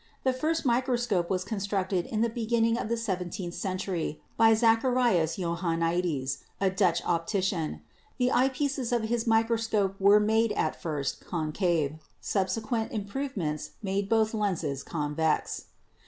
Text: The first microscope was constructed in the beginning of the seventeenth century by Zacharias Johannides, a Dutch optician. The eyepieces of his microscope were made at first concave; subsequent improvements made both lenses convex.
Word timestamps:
The 0.23 0.33
first 0.33 0.65
microscope 0.65 1.29
was 1.29 1.43
constructed 1.43 2.07
in 2.07 2.21
the 2.21 2.29
beginning 2.29 2.75
of 2.75 2.89
the 2.89 2.97
seventeenth 2.97 3.53
century 3.53 4.19
by 4.35 4.55
Zacharias 4.55 5.35
Johannides, 5.37 6.39
a 6.59 6.71
Dutch 6.71 7.05
optician. 7.05 7.83
The 8.17 8.29
eyepieces 8.31 8.91
of 8.91 9.03
his 9.03 9.27
microscope 9.27 9.95
were 9.99 10.19
made 10.19 10.53
at 10.53 10.81
first 10.81 11.23
concave; 11.23 11.99
subsequent 12.19 12.91
improvements 12.91 13.73
made 13.83 14.09
both 14.09 14.33
lenses 14.33 14.81
convex. 14.81 15.65